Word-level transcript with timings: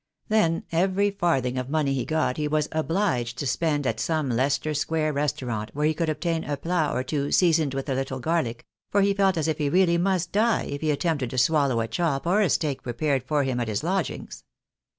Then 0.29 0.63
every 0.71 1.11
farthing 1.11 1.59
of 1.59 1.69
money 1.69 1.93
he 1.93 2.05
got 2.05 2.37
he 2.37 2.47
was 2.47 2.67
obliged 2.71 3.37
to 3.37 3.45
spend 3.45 3.85
at 3.85 3.99
some 3.99 4.31
Leicester 4.31 4.73
square 4.73 5.13
restaurant 5.13 5.69
where 5.75 5.85
he 5.85 5.93
could 5.93 6.09
obtain 6.09 6.43
a 6.43 6.57
plat 6.57 6.91
or 6.95 7.03
two, 7.03 7.31
seasoned 7.31 7.75
with 7.75 7.87
a 7.87 7.93
little 7.93 8.19
garlic, 8.19 8.65
for 8.89 9.01
he 9.03 9.13
felt 9.13 9.37
as 9.37 9.47
if 9.47 9.59
he 9.59 9.69
really 9.69 9.99
must 9.99 10.31
die 10.31 10.63
if 10.63 10.81
he 10.81 10.89
attempted 10.89 11.29
to 11.29 11.37
swallow 11.37 11.81
a 11.81 11.87
chop 11.87 12.25
or 12.25 12.41
a 12.41 12.49
steak 12.49 12.81
prepared 12.81 13.21
for 13.21 13.43
him 13.43 13.59
at 13.59 13.67
Ms 13.67 13.83
lodgings. 13.83 14.43